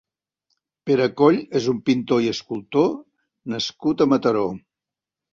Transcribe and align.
Perecoll 0.89 1.35
és 1.59 1.67
un 1.73 1.81
pintor 1.89 2.23
i 2.27 2.31
escultor 2.31 2.87
nascut 3.55 4.01
a 4.01 4.07
Mataró. 4.15 4.47